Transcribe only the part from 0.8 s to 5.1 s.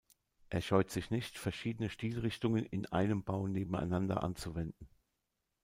sich nicht, verschiedene Stilrichtungen in einem Bau nebeneinander anzuwenden.